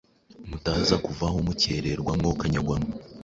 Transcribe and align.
Mutaza 0.49 0.95
kuvaho 1.05 1.37
mukererwa 1.45 2.11
mwokanyagwa 2.19 2.75
mwe! 2.81 2.91